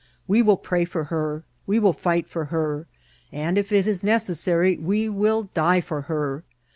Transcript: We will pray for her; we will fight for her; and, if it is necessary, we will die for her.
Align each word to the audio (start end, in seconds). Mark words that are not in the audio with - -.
We 0.27 0.41
will 0.41 0.57
pray 0.57 0.83
for 0.83 1.03
her; 1.13 1.43
we 1.67 1.77
will 1.77 1.93
fight 1.93 2.27
for 2.27 2.45
her; 2.45 2.87
and, 3.31 3.55
if 3.55 3.71
it 3.71 3.85
is 3.85 4.01
necessary, 4.01 4.75
we 4.77 5.07
will 5.07 5.43
die 5.53 5.79
for 5.81 6.01
her. 6.09 6.43